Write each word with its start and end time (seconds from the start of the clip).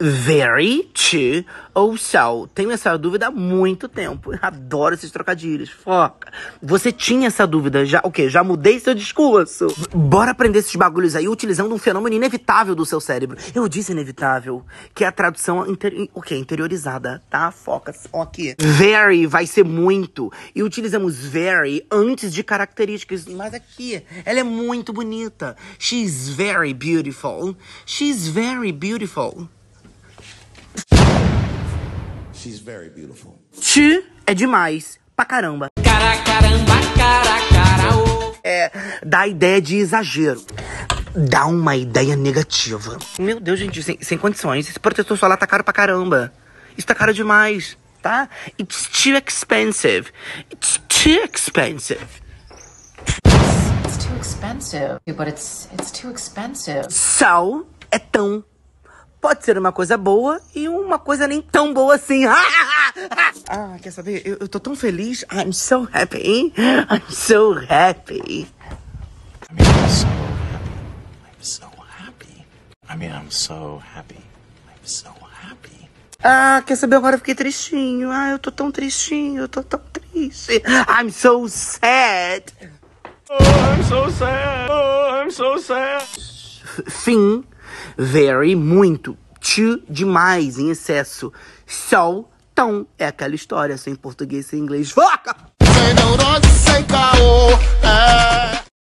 Very, 0.00 0.84
to 0.94 1.44
ou 1.74 1.96
so? 1.96 2.48
Tenho 2.54 2.70
essa 2.72 2.96
dúvida 2.96 3.28
há 3.28 3.30
muito 3.30 3.88
tempo. 3.88 4.32
Adoro 4.42 4.94
esses 4.94 5.10
trocadilhos. 5.10 5.70
Foca. 5.70 6.32
Você 6.62 6.90
tinha 6.90 7.28
essa 7.28 7.46
dúvida 7.46 7.84
já, 7.84 8.00
o 8.04 8.10
quê? 8.10 8.28
Já 8.28 8.42
mudei 8.42 8.80
seu 8.80 8.94
discurso. 8.94 9.68
Bora 9.94 10.32
aprender 10.32 10.58
esses 10.58 10.74
bagulhos 10.74 11.14
aí 11.14 11.28
utilizando 11.28 11.74
um 11.74 11.78
fenômeno 11.78 12.16
inevitável 12.16 12.74
do 12.74 12.84
seu 12.84 13.00
cérebro. 13.00 13.38
Eu 13.54 13.68
disse 13.68 13.92
inevitável, 13.92 14.64
que 14.94 15.04
é 15.04 15.06
a 15.06 15.12
tradução 15.12 15.66
inter... 15.68 16.08
o 16.14 16.22
quê? 16.22 16.36
Interiorizada, 16.36 17.22
tá? 17.30 17.50
Foca 17.50 17.92
só 17.92 18.22
aqui. 18.22 18.54
Very 18.58 19.26
vai 19.26 19.46
ser 19.46 19.64
muito. 19.64 20.32
E 20.54 20.62
utilizamos 20.62 21.16
very 21.16 21.84
antes 21.90 22.32
de 22.32 22.42
características. 22.42 23.26
Mas 23.26 23.54
aqui, 23.54 24.02
ela 24.24 24.40
é 24.40 24.44
muito 24.44 24.92
bonita. 24.92 25.56
She's 25.78 26.28
very 26.28 26.74
beautiful. 26.74 27.56
She's 27.86 28.28
very 28.28 28.72
beautiful. 28.72 29.47
She's 32.48 32.60
very 32.60 32.88
beautiful. 32.88 33.38
Te 33.60 34.02
é 34.26 34.32
demais. 34.32 34.98
Pra 35.14 35.26
caramba. 35.26 35.68
Cara, 35.84 36.16
caramba, 36.22 36.72
cara, 36.96 37.40
cara, 37.52 37.96
oh. 37.98 38.34
É, 38.42 38.72
dá 39.04 39.26
ideia 39.26 39.60
de 39.60 39.76
exagero. 39.76 40.42
Dá 41.14 41.44
uma 41.44 41.76
ideia 41.76 42.16
negativa. 42.16 42.96
Meu 43.18 43.38
Deus, 43.38 43.58
gente, 43.58 43.82
sem, 43.82 43.98
sem 44.00 44.16
condições. 44.16 44.66
Esse 44.66 44.80
protetor 44.80 45.18
solar 45.18 45.36
tá 45.36 45.46
caro 45.46 45.62
pra 45.62 45.74
caramba. 45.74 46.32
Isso 46.74 46.86
tá 46.86 46.94
caro 46.94 47.12
demais, 47.12 47.76
tá? 48.00 48.30
It's 48.58 48.88
too 48.88 49.18
expensive. 49.18 50.10
It's 50.50 50.80
too 50.88 51.20
expensive. 51.30 52.00
It's 53.84 54.06
too 54.06 54.16
expensive, 54.18 55.00
but 55.14 55.28
it's 55.28 55.68
it's 55.74 55.90
too 55.90 56.10
expensive. 56.10 56.86
Sal 56.88 57.66
é 57.90 57.98
tão. 57.98 58.42
Pode 59.20 59.44
ser 59.44 59.58
uma 59.58 59.72
coisa 59.72 59.96
boa 59.96 60.40
e 60.54 60.68
uma 60.68 60.98
coisa 60.98 61.26
nem 61.26 61.42
tão 61.42 61.74
boa 61.74 61.96
assim. 61.96 62.24
ah, 63.48 63.76
quer 63.82 63.90
saber? 63.90 64.22
Eu, 64.24 64.36
eu 64.40 64.48
tô 64.48 64.60
tão 64.60 64.76
feliz. 64.76 65.24
I'm 65.32 65.52
so 65.52 65.88
happy. 65.92 66.52
I'm 66.88 67.10
so 67.10 67.54
happy. 67.68 68.46
I 69.50 69.54
mean, 69.54 69.66
I'm 69.66 69.88
so 69.90 70.06
happy. 70.08 70.86
I'm 71.24 71.42
so 71.42 71.66
happy. 71.98 72.46
I 72.88 72.96
mean, 72.96 73.10
I'm 73.10 73.30
so 73.30 73.82
happy. 73.94 74.22
I'm 74.68 74.84
so 74.84 75.10
happy. 75.42 75.88
Ah, 76.22 76.62
quer 76.64 76.76
saber? 76.76 76.96
Agora 76.96 77.16
eu 77.16 77.18
fiquei 77.18 77.34
tristinho. 77.34 78.10
Ah, 78.12 78.30
eu 78.30 78.38
tô 78.38 78.52
tão 78.52 78.70
tristinho. 78.70 79.42
Eu 79.42 79.48
tô 79.48 79.64
tão 79.64 79.80
triste. 79.92 80.62
I'm 80.88 81.10
so 81.10 81.48
sad. 81.48 82.44
Oh, 83.28 83.34
I'm 83.36 83.82
so 83.82 84.10
sad. 84.10 84.70
Oh, 84.70 85.22
I'm 85.22 85.30
so 85.30 85.58
sad. 85.58 86.06
Fim, 86.86 87.44
very, 87.96 88.54
muito. 88.54 89.16
To, 89.40 89.80
demais, 89.88 90.58
em 90.58 90.70
excesso. 90.70 91.32
So, 91.66 92.26
tão. 92.54 92.86
É 92.98 93.06
aquela 93.06 93.34
história, 93.34 93.76
sem 93.76 93.94
português, 93.94 94.46
sem 94.46 94.58
inglês. 94.58 94.90
Foca! 94.90 95.36